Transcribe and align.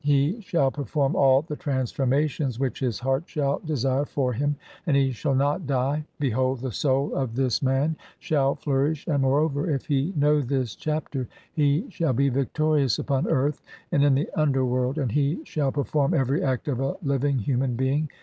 HE 0.03 0.41
SHALL 0.41 0.71
PERFORM 0.71 1.15
[ALL] 1.15 1.43
THE 1.43 1.55
TRANSFORMATIONS 1.55 2.59
WHICH 2.59 2.79
HIS 2.79 2.99
HEART 3.01 3.25
SHALL 3.29 3.61
DESIRE 3.63 4.05
FOR 4.05 4.33
HIM 4.33 4.55
AND 4.87 4.97
HE 4.97 5.11
SHALL 5.11 5.35
NOT 5.35 5.67
DIE; 5.67 6.03
(24) 6.17 6.17
BEHOLD, 6.19 6.59
THE 6.61 6.71
SOUL 6.71 7.13
OF 7.13 7.35
[THIS] 7.35 7.61
MAN 7.61 7.95
SHALL 8.17 8.55
FLOURISH. 8.55 9.05
AND 9.05 9.21
MOREOVER, 9.21 9.69
IF 9.69 9.85
[HE] 9.85 10.13
KNOW 10.15 10.41
THIS 10.41 10.75
CHAPTER 10.75 11.27
HE 11.53 11.85
SHALL 11.91 12.13
BE 12.13 12.29
VICTORIOUS 12.29 12.97
UPON 12.97 13.27
EARTH 13.27 13.61
AND 13.91 14.03
IN 14.03 14.15
THE 14.15 14.27
UNDERWORLD, 14.35 14.97
AND 14.97 15.11
HE 15.11 15.41
SHALL 15.43 15.71
PERFORM 15.71 16.15
EVERY 16.15 16.41
ACT 16.41 16.67
OF 16.69 16.79
A 16.79 16.95
LIVING 17.03 17.35
(23) 17.35 17.43
HUMAN 17.43 17.75
BEING. 17.75 18.09